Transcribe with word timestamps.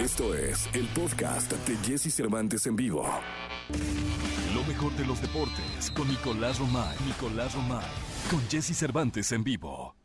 Esto 0.00 0.34
es 0.34 0.66
el 0.72 0.86
podcast 0.94 1.52
de 1.52 1.76
Jesse 1.86 2.10
Cervantes 2.10 2.66
en 2.66 2.74
vivo. 2.74 3.06
Lo 4.54 4.64
mejor 4.64 4.90
de 4.92 5.04
los 5.04 5.20
deportes 5.20 5.90
con 5.94 6.08
Nicolás 6.08 6.58
Romay. 6.58 6.96
Nicolás 7.06 7.54
Romay. 7.54 7.84
Con 8.30 8.40
Jesse 8.48 8.74
Cervantes 8.74 9.30
en 9.32 9.44
vivo. 9.44 9.96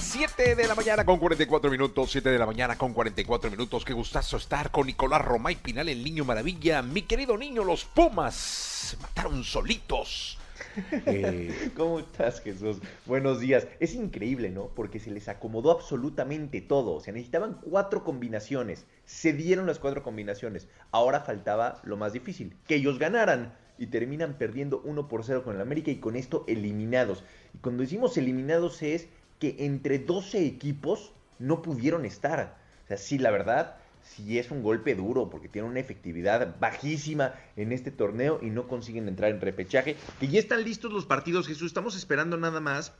7 0.00 0.54
de 0.54 0.66
la 0.66 0.74
mañana 0.74 1.04
con 1.04 1.18
44 1.18 1.70
minutos, 1.70 2.12
7 2.12 2.30
de 2.30 2.38
la 2.38 2.46
mañana 2.46 2.78
con 2.78 2.94
44 2.94 3.50
minutos. 3.50 3.84
Qué 3.84 3.92
gustazo 3.92 4.38
estar 4.38 4.70
con 4.70 4.86
Nicolás 4.86 5.20
Romay 5.20 5.56
Pinal, 5.56 5.90
el 5.90 6.02
niño 6.02 6.24
maravilla. 6.24 6.80
Mi 6.80 7.02
querido 7.02 7.36
niño, 7.36 7.62
los 7.62 7.84
Pumas 7.84 8.34
se 8.34 8.96
mataron 8.96 9.44
solitos. 9.44 10.38
Eh, 11.06 11.70
¿Cómo 11.76 12.00
estás, 12.00 12.40
Jesús? 12.40 12.78
Buenos 13.06 13.40
días. 13.40 13.66
Es 13.80 13.94
increíble, 13.94 14.50
¿no? 14.50 14.68
Porque 14.68 14.98
se 14.98 15.10
les 15.10 15.28
acomodó 15.28 15.70
absolutamente 15.70 16.60
todo. 16.60 16.94
O 16.94 17.00
sea, 17.00 17.12
necesitaban 17.12 17.58
cuatro 17.62 18.04
combinaciones. 18.04 18.86
Se 19.04 19.32
dieron 19.32 19.66
las 19.66 19.78
cuatro 19.78 20.02
combinaciones. 20.02 20.68
Ahora 20.90 21.20
faltaba 21.20 21.80
lo 21.84 21.96
más 21.96 22.12
difícil, 22.12 22.56
que 22.66 22.76
ellos 22.76 22.98
ganaran. 22.98 23.54
Y 23.76 23.88
terminan 23.88 24.34
perdiendo 24.38 24.80
1 24.84 25.08
por 25.08 25.24
0 25.24 25.42
con 25.42 25.56
el 25.56 25.60
América 25.60 25.90
y 25.90 25.96
con 25.96 26.14
esto 26.14 26.44
eliminados. 26.46 27.24
Y 27.54 27.58
cuando 27.58 27.82
decimos 27.82 28.16
eliminados 28.16 28.82
es 28.82 29.08
que 29.40 29.56
entre 29.58 29.98
12 29.98 30.46
equipos 30.46 31.12
no 31.40 31.60
pudieron 31.60 32.04
estar. 32.04 32.56
O 32.84 32.86
sea, 32.86 32.96
sí, 32.96 33.18
la 33.18 33.32
verdad, 33.32 33.76
si 34.04 34.38
es 34.38 34.50
un 34.50 34.62
golpe 34.62 34.94
duro 34.94 35.30
porque 35.30 35.48
tiene 35.48 35.68
una 35.68 35.80
efectividad 35.80 36.56
bajísima 36.60 37.34
en 37.56 37.72
este 37.72 37.90
torneo 37.90 38.38
y 38.42 38.50
no 38.50 38.68
consiguen 38.68 39.08
entrar 39.08 39.30
en 39.30 39.40
repechaje. 39.40 39.96
Que 40.20 40.28
ya 40.28 40.38
están 40.38 40.64
listos 40.64 40.92
los 40.92 41.06
partidos, 41.06 41.48
Jesús. 41.48 41.68
Estamos 41.68 41.96
esperando 41.96 42.36
nada 42.36 42.60
más 42.60 42.92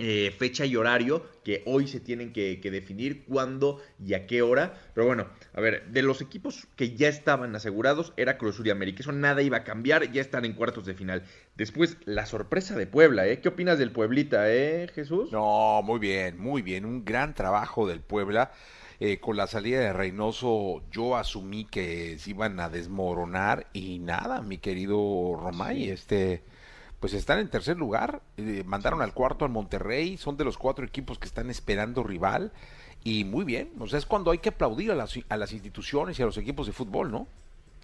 eh, 0.00 0.32
fecha 0.38 0.64
y 0.64 0.76
horario 0.76 1.26
que 1.42 1.62
hoy 1.66 1.88
se 1.88 1.98
tienen 1.98 2.32
que, 2.32 2.60
definir 2.62 3.24
cuándo 3.24 3.82
y 4.04 4.14
a 4.14 4.26
qué 4.26 4.42
hora. 4.42 4.74
Pero 4.94 5.08
bueno, 5.08 5.26
a 5.54 5.60
ver, 5.60 5.88
de 5.88 6.02
los 6.02 6.20
equipos 6.20 6.68
que 6.76 6.94
ya 6.94 7.08
estaban 7.08 7.54
asegurados 7.56 8.12
era 8.16 8.38
Cruz 8.38 8.60
y 8.64 8.70
América. 8.70 9.00
Eso 9.00 9.10
nada 9.12 9.42
iba 9.42 9.58
a 9.58 9.64
cambiar, 9.64 10.12
ya 10.12 10.20
están 10.20 10.44
en 10.44 10.52
cuartos 10.52 10.86
de 10.86 10.94
final. 10.94 11.24
Después, 11.56 11.96
la 12.04 12.26
sorpresa 12.26 12.76
de 12.76 12.86
Puebla, 12.86 13.26
¿eh? 13.26 13.40
¿Qué 13.40 13.48
opinas 13.48 13.78
del 13.78 13.90
Pueblita, 13.90 14.52
eh, 14.52 14.88
Jesús? 14.94 15.32
No, 15.32 15.82
muy 15.82 15.98
bien, 15.98 16.38
muy 16.38 16.62
bien. 16.62 16.84
Un 16.84 17.04
gran 17.04 17.34
trabajo 17.34 17.88
del 17.88 18.00
Puebla. 18.00 18.52
Eh, 19.00 19.20
con 19.20 19.36
la 19.36 19.46
salida 19.46 19.78
de 19.78 19.92
Reynoso 19.92 20.82
yo 20.90 21.16
asumí 21.16 21.64
que 21.64 22.18
se 22.18 22.30
iban 22.30 22.58
a 22.58 22.68
desmoronar 22.68 23.68
y 23.72 24.00
nada, 24.00 24.42
mi 24.42 24.58
querido 24.58 25.38
Romay, 25.40 25.90
este 25.90 26.42
pues 26.98 27.14
están 27.14 27.38
en 27.38 27.48
tercer 27.48 27.76
lugar, 27.76 28.22
eh, 28.38 28.64
mandaron 28.66 29.00
al 29.00 29.14
cuarto 29.14 29.44
al 29.44 29.52
Monterrey, 29.52 30.16
son 30.16 30.36
de 30.36 30.44
los 30.44 30.58
cuatro 30.58 30.84
equipos 30.84 31.18
que 31.20 31.28
están 31.28 31.48
esperando 31.48 32.02
rival 32.02 32.50
y 33.04 33.24
muy 33.24 33.44
bien, 33.44 33.70
o 33.78 33.86
sea, 33.86 34.00
es 34.00 34.06
cuando 34.06 34.32
hay 34.32 34.38
que 34.38 34.48
aplaudir 34.48 34.90
a 34.90 34.96
las, 34.96 35.16
a 35.28 35.36
las 35.36 35.52
instituciones 35.52 36.18
y 36.18 36.22
a 36.22 36.26
los 36.26 36.36
equipos 36.36 36.66
de 36.66 36.72
fútbol, 36.72 37.12
¿no? 37.12 37.28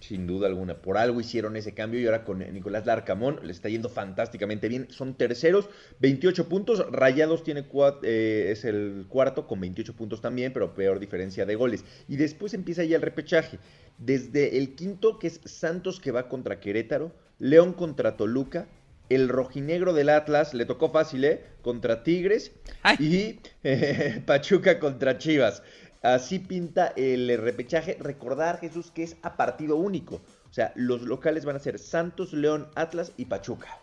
Sin 0.07 0.27
duda 0.27 0.47
alguna. 0.47 0.75
Por 0.81 0.97
algo 0.97 1.19
hicieron 1.19 1.55
ese 1.55 1.73
cambio 1.73 1.99
y 1.99 2.05
ahora 2.05 2.23
con 2.23 2.39
Nicolás 2.39 2.85
Larcamón 2.85 3.39
le 3.41 3.51
está 3.51 3.69
yendo 3.69 3.89
fantásticamente 3.89 4.67
bien. 4.67 4.87
Son 4.91 5.15
terceros, 5.15 5.67
28 5.99 6.47
puntos. 6.47 6.85
Rayados 6.91 7.43
tiene 7.43 7.65
eh, 8.03 8.49
es 8.51 8.65
el 8.65 9.05
cuarto 9.09 9.47
con 9.47 9.59
28 9.61 9.95
puntos 9.95 10.21
también, 10.21 10.53
pero 10.53 10.75
peor 10.75 10.99
diferencia 10.99 11.47
de 11.47 11.55
goles. 11.55 11.85
Y 12.07 12.17
después 12.17 12.53
empieza 12.53 12.83
ya 12.83 12.97
el 12.97 13.01
repechaje. 13.01 13.57
Desde 13.97 14.59
el 14.59 14.75
quinto, 14.75 15.17
que 15.17 15.27
es 15.27 15.41
Santos 15.45 15.99
que 15.99 16.11
va 16.11 16.29
contra 16.29 16.59
Querétaro, 16.59 17.11
León 17.39 17.73
contra 17.73 18.15
Toluca, 18.15 18.67
el 19.09 19.29
rojinegro 19.29 19.93
del 19.93 20.09
Atlas, 20.09 20.53
le 20.53 20.65
tocó 20.65 20.89
fácil, 20.89 21.25
¿eh? 21.25 21.41
Contra 21.61 22.03
Tigres 22.03 22.51
y 22.99 23.39
Pachuca 24.25 24.79
contra 24.79 25.17
Chivas. 25.17 25.63
Así 26.05 26.37
pinta 26.37 26.93
el 26.95 27.35
repechaje. 27.39 27.97
Recordar, 27.99 28.59
Jesús, 28.59 28.91
que 28.91 29.01
es 29.01 29.17
a 29.23 29.35
partido 29.35 29.75
único. 29.75 30.21
O 30.49 30.53
sea, 30.53 30.71
los 30.75 31.01
locales 31.01 31.45
van 31.45 31.55
a 31.55 31.59
ser 31.59 31.79
Santos, 31.79 32.31
León, 32.31 32.67
Atlas 32.75 33.11
y 33.17 33.25
Pachuca. 33.25 33.79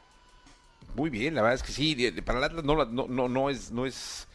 Muy 0.95 1.11
bien, 1.11 1.35
la 1.35 1.43
verdad 1.43 1.57
es 1.57 1.65
que 1.65 1.73
sí. 1.73 1.97
Para 2.25 2.39
el 2.39 2.45
Atlas 2.45 2.65
no, 2.65 2.85
no, 2.85 3.29
no, 3.29 3.51
es, 3.51 3.73
no 3.73 3.87
es 3.87 4.29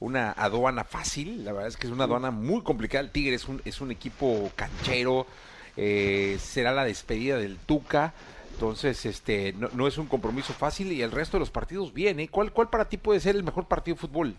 una 0.00 0.32
aduana 0.32 0.84
fácil. 0.84 1.44
La 1.44 1.52
verdad 1.52 1.68
es 1.68 1.76
que 1.76 1.86
es 1.86 1.92
una 1.92 2.04
aduana 2.04 2.30
muy 2.30 2.62
complicada. 2.62 3.04
El 3.04 3.10
Tigre 3.10 3.36
es 3.36 3.46
un, 3.46 3.60
es 3.66 3.82
un 3.82 3.90
equipo 3.90 4.50
canchero. 4.56 5.26
Eh, 5.76 6.38
será 6.40 6.72
la 6.72 6.84
despedida 6.84 7.36
del 7.36 7.58
Tuca. 7.58 8.14
Entonces, 8.54 9.04
este, 9.04 9.52
no, 9.52 9.68
no, 9.74 9.86
es 9.86 9.98
un 9.98 10.06
compromiso 10.06 10.54
fácil 10.54 10.92
y 10.92 11.02
el 11.02 11.10
resto 11.10 11.36
de 11.36 11.40
los 11.40 11.50
partidos 11.50 11.92
viene. 11.92 12.26
¿Cuál, 12.28 12.52
¿Cuál 12.52 12.70
para 12.70 12.88
ti 12.88 12.96
puede 12.96 13.20
ser 13.20 13.36
el 13.36 13.42
mejor 13.42 13.66
partido 13.66 13.96
de 13.96 14.00
fútbol? 14.00 14.34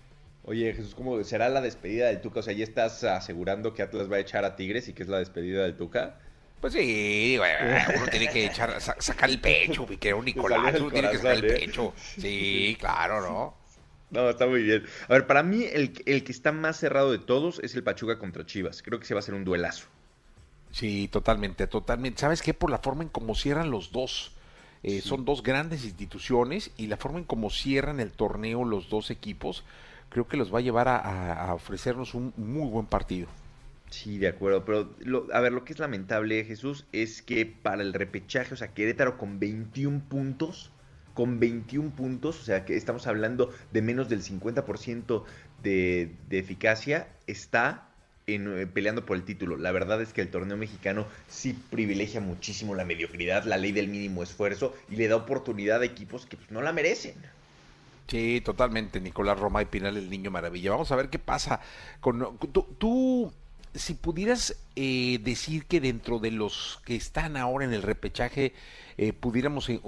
Oye, 0.47 0.73
Jesús, 0.73 0.93
¿cómo 0.93 1.23
será 1.23 1.49
la 1.49 1.59
despedida 1.59 2.07
del 2.07 2.21
Tuca? 2.21 2.39
O 2.39 2.43
sea, 2.43 2.53
¿ya 2.53 2.63
estás 2.63 3.03
asegurando 3.03 3.73
que 3.73 3.81
Atlas 3.81 4.11
va 4.11 4.17
a 4.17 4.19
echar 4.19 4.45
a 4.45 4.55
Tigres 4.55 4.87
y 4.87 4.93
que 4.93 5.01
es 5.01 5.09
la 5.09 5.17
despedida 5.17 5.63
del 5.63 5.75
Tuca? 5.75 6.19
Pues 6.61 6.73
sí, 6.73 7.37
uno 7.37 8.07
tiene 8.11 8.29
que 8.29 8.45
echar, 8.45 8.79
sacar 8.79 9.29
el 9.29 9.39
pecho, 9.41 9.87
que 9.99 10.13
un 10.13 10.25
Nicolás, 10.25 10.79
uno 10.79 10.91
tiene 10.91 11.09
que 11.09 11.17
sacar 11.17 11.37
el 11.37 11.45
¿eh? 11.45 11.47
pecho. 11.47 11.93
Sí, 11.97 12.77
claro, 12.79 13.21
¿no? 13.21 13.55
No, 14.11 14.29
está 14.29 14.45
muy 14.45 14.61
bien. 14.61 14.83
A 15.07 15.13
ver, 15.13 15.25
para 15.25 15.41
mí 15.41 15.65
el, 15.65 15.93
el 16.05 16.23
que 16.23 16.31
está 16.31 16.51
más 16.51 16.77
cerrado 16.77 17.11
de 17.11 17.19
todos 17.19 17.59
es 17.63 17.73
el 17.75 17.83
Pachuca 17.83 18.19
contra 18.19 18.45
Chivas. 18.45 18.83
Creo 18.83 18.99
que 18.99 19.05
se 19.05 19.15
va 19.15 19.19
a 19.19 19.23
hacer 19.23 19.33
un 19.33 19.45
duelazo. 19.45 19.87
Sí, 20.71 21.07
totalmente, 21.07 21.65
totalmente. 21.65 22.21
¿Sabes 22.21 22.41
qué? 22.43 22.53
Por 22.53 22.69
la 22.69 22.77
forma 22.77 23.01
en 23.01 23.09
cómo 23.09 23.33
cierran 23.33 23.71
los 23.71 23.91
dos. 23.91 24.33
Eh, 24.83 25.01
son 25.01 25.25
dos 25.25 25.41
grandes 25.41 25.83
instituciones 25.83 26.69
y 26.77 26.85
la 26.85 26.97
forma 26.97 27.17
en 27.17 27.25
cómo 27.25 27.49
cierran 27.49 27.99
el 27.99 28.11
torneo 28.11 28.63
los 28.63 28.89
dos 28.89 29.09
equipos 29.09 29.63
creo 30.09 30.27
que 30.27 30.37
los 30.37 30.53
va 30.53 30.59
a 30.59 30.61
llevar 30.61 30.87
a, 30.87 31.53
ofrecernos 31.53 32.13
un 32.13 32.33
muy 32.37 32.69
buen 32.69 32.85
partido. 32.85 33.27
Sí, 33.89 34.17
de 34.17 34.27
acuerdo, 34.27 34.65
pero 34.65 34.89
a 35.31 35.39
ver, 35.39 35.53
lo 35.53 35.63
que 35.63 35.73
es 35.73 35.79
lamentable, 35.79 36.43
Jesús, 36.43 36.85
es 36.91 37.21
que 37.21 37.45
para 37.45 37.81
el 37.81 37.93
repechaje, 37.93 38.53
o 38.53 38.57
sea, 38.57 38.73
Querétaro 38.73 39.17
con 39.17 39.39
21 39.39 40.01
puntos, 40.09 40.71
con 41.13 41.39
21 41.39 41.91
puntos, 41.91 42.41
o 42.41 42.43
sea, 42.43 42.65
que 42.65 42.75
estamos 42.75 43.07
hablando 43.07 43.53
de 43.71 43.81
menos 43.81 44.09
del 44.09 44.21
50% 44.21 45.23
de, 45.63 46.11
de 46.29 46.39
eficacia, 46.39 47.07
está 47.27 47.87
en, 48.27 48.59
eh, 48.59 48.67
peleando 48.67 49.05
por 49.05 49.17
el 49.17 49.23
título. 49.23 49.57
La 49.57 49.71
verdad 49.71 50.01
es 50.01 50.13
que 50.13 50.21
el 50.21 50.29
torneo 50.29 50.57
mexicano 50.57 51.05
sí 51.27 51.57
privilegia 51.69 52.21
muchísimo 52.21 52.75
la 52.75 52.85
mediocridad, 52.85 53.45
la 53.45 53.57
ley 53.57 53.71
del 53.71 53.87
mínimo 53.87 54.23
esfuerzo 54.23 54.75
y 54.89 54.95
le 54.95 55.07
da 55.07 55.15
oportunidad 55.15 55.81
a 55.81 55.85
equipos 55.85 56.25
que 56.25 56.37
pues, 56.37 56.51
no 56.51 56.61
la 56.61 56.73
merecen. 56.73 57.15
Sí, 58.07 58.41
totalmente, 58.41 59.01
Nicolás 59.01 59.39
Roma 59.39 59.61
y 59.61 59.65
Pinal, 59.65 59.97
el 59.97 60.09
niño 60.09 60.29
maravilla. 60.29 60.71
Vamos 60.71 60.91
a 60.91 60.95
ver 60.95 61.09
qué 61.09 61.19
pasa 61.19 61.59
con 61.99 62.37
tú. 62.77 63.31
si 63.73 63.95
pudieras 63.95 64.55
eh, 64.75 65.19
decir 65.23 65.65
que 65.65 65.81
dentro 65.81 66.19
de 66.19 66.31
los 66.31 66.81
que 66.85 66.95
están 66.95 67.35
ahora 67.35 67.65
en 67.65 67.73
el 67.73 67.81
repechaje 67.81 68.53
eh, 68.97 69.11
pudiéramos 69.11 69.69
eh, 69.69 69.81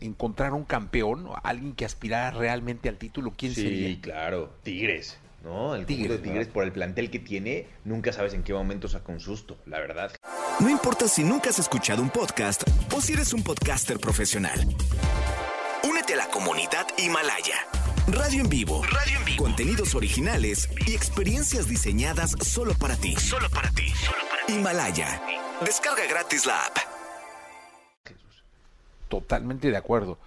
encontrar 0.00 0.52
un 0.52 0.64
campeón, 0.64 1.28
alguien 1.44 1.74
que 1.74 1.84
aspirara 1.84 2.36
realmente 2.36 2.88
al 2.88 2.96
título, 2.96 3.32
¿quién 3.36 3.54
sería? 3.54 3.88
Sí, 3.88 4.00
claro, 4.00 4.52
Tigres. 4.64 5.18
¿no? 5.44 5.74
El 5.74 5.86
Tigres, 5.86 6.10
de 6.10 6.18
Tigres 6.18 6.48
por 6.48 6.64
el 6.64 6.72
plantel 6.72 7.10
que 7.10 7.18
tiene, 7.18 7.66
nunca 7.84 8.12
sabes 8.12 8.34
en 8.34 8.42
qué 8.42 8.52
momento 8.52 8.88
saca 8.88 9.10
un 9.10 9.20
susto, 9.20 9.56
la 9.64 9.78
verdad. 9.78 10.12
No 10.58 10.68
importa 10.68 11.08
si 11.08 11.24
nunca 11.24 11.48
has 11.48 11.58
escuchado 11.58 12.02
un 12.02 12.10
podcast 12.10 12.62
o 12.94 13.00
si 13.00 13.14
eres 13.14 13.32
un 13.32 13.42
podcaster 13.42 13.98
profesional 13.98 14.66
de 16.10 16.16
la 16.16 16.26
comunidad 16.26 16.88
Himalaya. 16.98 17.54
Radio 18.08 18.42
en 18.42 18.48
vivo. 18.48 18.82
Radio 18.82 19.18
en 19.18 19.24
vivo. 19.24 19.44
Contenidos 19.44 19.94
originales 19.94 20.68
y 20.84 20.92
experiencias 20.92 21.68
diseñadas 21.68 22.32
solo 22.42 22.74
para 22.74 22.96
ti. 22.96 23.14
Solo 23.14 23.48
para 23.48 23.70
ti. 23.70 23.92
Himalaya. 24.48 25.22
Descarga 25.64 26.04
gratis 26.08 26.46
la 26.46 26.66
app. 26.66 26.78
Totalmente 29.06 29.70
de 29.70 29.76
acuerdo. 29.76 30.18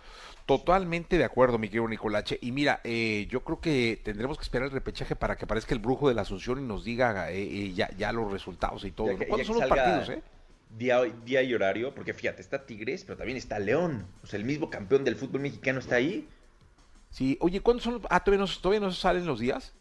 Totalmente 0.46 1.18
de 1.18 1.26
acuerdo, 1.26 1.58
mi 1.58 1.68
querido 1.68 1.90
Nicolache. 1.90 2.40
Y 2.42 2.54
mira, 2.54 2.80
eh, 2.86 3.28
yo 3.30 3.44
creo 3.44 3.60
que 3.60 4.00
tendremos 4.06 4.38
que 4.38 4.44
esperar 4.44 4.68
el 4.68 4.74
repechaje 4.74 5.18
para 5.18 5.36
que 5.36 5.44
aparezca 5.44 5.74
el 5.74 5.82
brujo 5.82 6.08
de 6.08 6.14
la 6.14 6.22
Asunción 6.22 6.60
y 6.60 6.64
nos 6.64 6.86
diga 6.86 7.30
eh, 7.30 7.44
eh, 7.44 7.74
ya, 7.74 7.90
ya, 7.98 8.14
los 8.14 8.32
resultados 8.32 8.86
y 8.86 8.92
todo. 8.92 9.10
¿Cuándo 9.28 9.46
son 9.46 9.60
los 9.60 9.68
partidos, 9.68 10.08
eh? 10.08 10.24
Día, 10.78 11.44
y 11.44 11.54
horario, 11.54 11.94
porque 11.94 12.14
fíjate, 12.14 12.42
está 12.42 12.66
Tigres, 12.66 13.04
pero 13.04 13.18
también 13.18 13.38
está 13.38 13.60
León. 13.60 14.06
O 14.24 14.28
sea, 14.28 14.40
el 14.40 14.46
mismo 14.46 14.70
campeón 14.70 15.04
del 15.04 15.16
fútbol 15.16 15.42
mexicano 15.42 15.80
está 15.80 15.96
ahí. 15.96 16.28
Sí, 17.10 17.38
oye, 17.42 17.62
¿cuándo 17.62 17.84
son? 17.84 18.02
Ah, 18.10 18.24
¿todavía 18.24 18.46
no, 18.46 18.52
todavía 18.60 18.80
no 18.80 18.92
salen 18.92 19.26
los 19.26 19.40
días? 19.40 19.74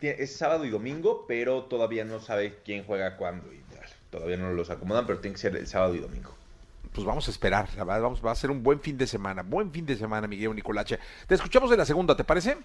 Es 0.00 0.36
sábado 0.36 0.64
y 0.64 0.70
domingo, 0.70 1.24
pero 1.26 1.64
todavía 1.64 2.04
no 2.04 2.20
sabe 2.20 2.58
quién 2.64 2.84
juega 2.84 3.16
cuándo 3.16 3.52
y 3.52 3.58
tal. 3.74 3.84
Todavía 4.10 4.36
no 4.36 4.52
los 4.52 4.70
acomodan, 4.70 5.06
pero 5.06 5.18
tiene 5.20 5.34
que 5.34 5.40
ser 5.40 5.56
el 5.56 5.66
sábado 5.66 5.94
y 5.94 5.98
domingo. 5.98 6.34
Pues 6.92 7.04
vamos 7.04 7.26
a 7.28 7.30
esperar, 7.30 7.68
la 7.76 7.84
verdad, 7.84 8.02
vamos, 8.02 8.24
va 8.24 8.30
a 8.30 8.34
ser 8.34 8.50
un 8.50 8.62
buen 8.62 8.80
fin 8.80 8.96
de 8.96 9.06
semana, 9.06 9.42
buen 9.42 9.72
fin 9.72 9.84
de 9.84 9.96
semana, 9.96 10.26
Miguel 10.28 10.54
Nicolache. 10.54 10.98
Te 11.26 11.34
escuchamos 11.34 11.70
en 11.72 11.78
la 11.78 11.84
segunda, 11.84 12.16
¿te 12.16 12.24
parece? 12.24 12.56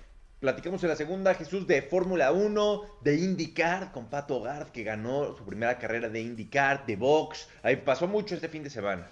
Platicamos 0.41 0.81
en 0.81 0.89
la 0.89 0.95
segunda, 0.95 1.35
Jesús, 1.35 1.67
de 1.67 1.83
Fórmula 1.83 2.31
1, 2.31 2.81
de 3.03 3.15
IndyCar, 3.15 3.91
con 3.91 4.07
Pato 4.07 4.41
Gard, 4.41 4.69
que 4.69 4.81
ganó 4.81 5.37
su 5.37 5.45
primera 5.45 5.77
carrera 5.77 6.09
de 6.09 6.19
IndyCar, 6.19 6.83
de 6.87 6.95
box. 6.95 7.47
Ahí 7.61 7.75
pasó 7.75 8.07
mucho 8.07 8.33
este 8.33 8.49
fin 8.49 8.63
de 8.63 8.71
semana. 8.71 9.07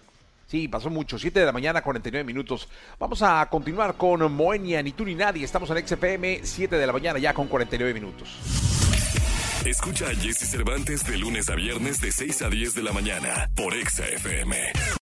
Sí, 0.48 0.68
pasó 0.68 0.90
mucho. 0.90 1.20
7 1.20 1.40
de 1.40 1.46
la 1.46 1.52
mañana, 1.52 1.84
49 1.84 2.24
minutos. 2.24 2.68
Vamos 2.98 3.22
a 3.22 3.48
continuar 3.48 3.96
con 3.96 4.32
Moenia, 4.32 4.82
ni 4.82 4.92
tú 4.92 5.06
ni 5.06 5.14
nadie. 5.14 5.46
Estamos 5.46 5.70
en 5.70 5.88
XFM, 5.88 6.40
7 6.42 6.76
de 6.76 6.88
la 6.88 6.94
mañana 6.94 7.20
ya 7.20 7.32
con 7.32 7.48
49 7.48 7.94
minutos. 7.94 8.36
Escucha 9.64 10.08
a 10.08 10.16
Jesse 10.16 10.50
Cervantes 10.50 11.06
de 11.06 11.16
lunes 11.16 11.48
a 11.52 11.54
viernes 11.54 12.02
de 12.02 12.12
6 12.12 12.42
a 12.42 12.50
10 12.50 12.74
de 12.74 12.82
la 12.82 12.92
mañana 12.92 13.52
por 13.56 13.76
Exa 13.76 14.08
FM. 14.08 14.58